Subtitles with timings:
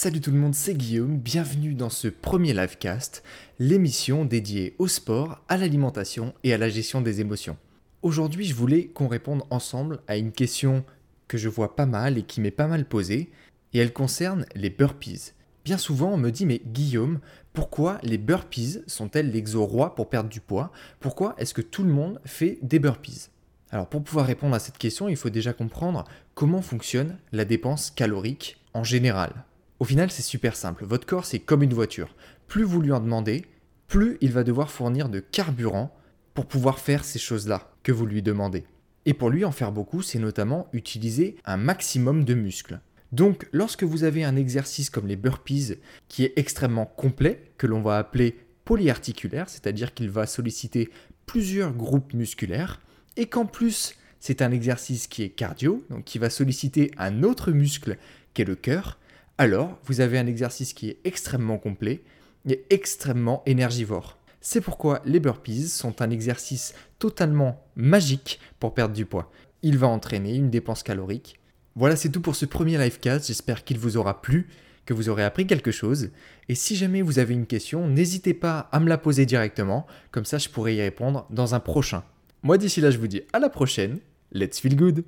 [0.00, 3.24] Salut tout le monde, c'est Guillaume, bienvenue dans ce premier livecast,
[3.58, 7.56] l'émission dédiée au sport, à l'alimentation et à la gestion des émotions.
[8.02, 10.84] Aujourd'hui, je voulais qu'on réponde ensemble à une question
[11.26, 13.28] que je vois pas mal et qui m'est pas mal posée,
[13.72, 15.32] et elle concerne les burpees.
[15.64, 17.18] Bien souvent, on me dit mais Guillaume,
[17.52, 20.70] pourquoi les burpees sont-elles l'exo roi pour perdre du poids?
[21.00, 23.30] Pourquoi est-ce que tout le monde fait des burpees?
[23.70, 26.04] Alors pour pouvoir répondre à cette question, il faut déjà comprendre
[26.36, 29.44] comment fonctionne la dépense calorique en général.
[29.80, 30.84] Au final, c'est super simple.
[30.84, 32.14] Votre corps, c'est comme une voiture.
[32.48, 33.44] Plus vous lui en demandez,
[33.86, 35.94] plus il va devoir fournir de carburant
[36.34, 38.64] pour pouvoir faire ces choses-là que vous lui demandez.
[39.06, 42.80] Et pour lui en faire beaucoup, c'est notamment utiliser un maximum de muscles.
[43.12, 47.80] Donc, lorsque vous avez un exercice comme les burpees qui est extrêmement complet, que l'on
[47.80, 50.90] va appeler polyarticulaire, c'est-à-dire qu'il va solliciter
[51.24, 52.80] plusieurs groupes musculaires,
[53.16, 57.52] et qu'en plus c'est un exercice qui est cardio, donc qui va solliciter un autre
[57.52, 57.96] muscle
[58.34, 58.98] qui est le cœur,
[59.38, 62.02] alors vous avez un exercice qui est extrêmement complet
[62.48, 64.18] et extrêmement énergivore.
[64.40, 69.30] C'est pourquoi les burpees sont un exercice totalement magique pour perdre du poids.
[69.62, 71.40] Il va entraîner une dépense calorique.
[71.74, 73.26] Voilà, c'est tout pour ce premier livecast.
[73.26, 74.48] J'espère qu'il vous aura plu,
[74.86, 76.10] que vous aurez appris quelque chose.
[76.48, 80.24] Et si jamais vous avez une question, n'hésitez pas à me la poser directement, comme
[80.24, 82.04] ça je pourrai y répondre dans un prochain.
[82.42, 83.98] Moi d'ici là, je vous dis à la prochaine.
[84.32, 85.04] Let's feel good!